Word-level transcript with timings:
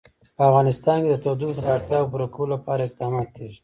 په 0.35 0.41
افغانستان 0.49 0.97
کې 1.03 1.09
د 1.11 1.17
تودوخه 1.23 1.61
د 1.63 1.67
اړتیاوو 1.75 2.09
پوره 2.11 2.27
کولو 2.35 2.51
لپاره 2.55 2.81
اقدامات 2.87 3.27
کېږي. 3.35 3.57